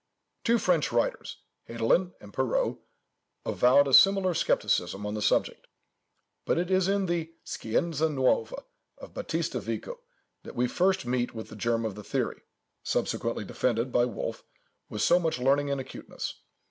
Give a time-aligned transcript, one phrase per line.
[0.43, 5.67] Two French writers—Hedelin and Perrault—avowed a similar scepticism on the subject;
[6.43, 8.63] but it is in the "Scienza Nuova"
[8.97, 9.99] of Battista Vico,
[10.41, 12.41] that we first meet with the germ of the theory,
[12.81, 14.43] subsequently defended by Wolf
[14.89, 16.33] with so much learning and acuteness.